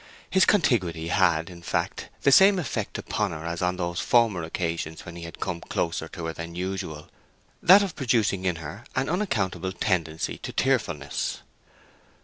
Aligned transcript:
His 0.31 0.45
contiguity 0.45 1.09
had, 1.09 1.47
in 1.47 1.61
fact, 1.61 2.09
the 2.23 2.31
same 2.31 2.57
effect 2.57 2.97
upon 2.97 3.29
her 3.33 3.45
as 3.45 3.61
on 3.61 3.75
those 3.75 3.99
former 3.99 4.41
occasions 4.41 5.05
when 5.05 5.15
he 5.15 5.25
had 5.25 5.39
come 5.39 5.61
closer 5.61 6.07
to 6.07 6.25
her 6.25 6.33
than 6.33 6.55
usual—that 6.55 7.83
of 7.83 7.95
producing 7.95 8.43
in 8.45 8.55
her 8.55 8.83
an 8.95 9.07
unaccountable 9.07 9.71
tendency 9.73 10.39
to 10.39 10.51
tearfulness. 10.51 11.41